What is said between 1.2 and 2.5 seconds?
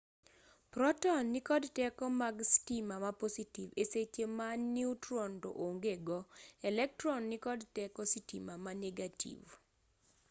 nikod teko mag